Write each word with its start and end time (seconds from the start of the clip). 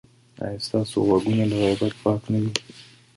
ایا 0.43 0.59
ستاسو 0.67 0.95
غوږونه 1.07 1.43
له 1.51 1.55
غیبت 1.63 1.93
پاک 2.03 2.21
نه 2.31 2.39
دي؟ 2.43 2.51